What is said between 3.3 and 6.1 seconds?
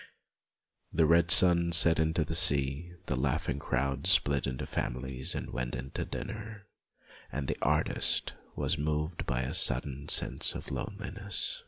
ing crowd split into families and went in to